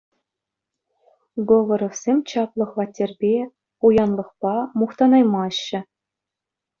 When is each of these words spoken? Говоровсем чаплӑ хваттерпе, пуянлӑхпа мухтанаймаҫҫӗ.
Говоровсем 1.49 2.17
чаплӑ 2.31 2.65
хваттерпе, 2.71 3.31
пуянлӑхпа 3.83 4.55
мухтанаймаҫҫӗ. 4.81 5.79